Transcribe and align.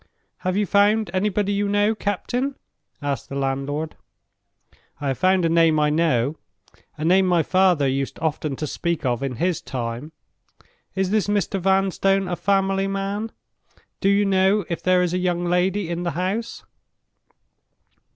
"Have 0.37 0.57
you 0.57 0.65
found 0.65 1.11
anybody 1.13 1.53
you 1.53 1.69
know, 1.69 1.93
captain?" 1.93 2.55
asked 3.03 3.29
the 3.29 3.35
landlord. 3.35 3.95
"I 4.99 5.09
have 5.09 5.19
found 5.19 5.45
a 5.45 5.47
name 5.47 5.79
I 5.79 5.91
know—a 5.91 7.05
name 7.05 7.27
my 7.27 7.43
father 7.43 7.87
used 7.87 8.17
often 8.17 8.55
to 8.55 8.65
speak 8.65 9.05
of 9.05 9.21
in 9.21 9.35
his 9.35 9.61
time. 9.61 10.11
Is 10.95 11.11
this 11.11 11.27
Mr. 11.27 11.59
Vanstone 11.59 12.27
a 12.27 12.35
family 12.35 12.87
man? 12.87 13.31
Do 13.99 14.09
you 14.09 14.25
know 14.25 14.65
if 14.69 14.81
there 14.81 15.03
is 15.03 15.13
a 15.13 15.19
young 15.19 15.45
lady 15.45 15.87
in 15.87 16.01
the 16.01 16.09
house?" 16.17 16.65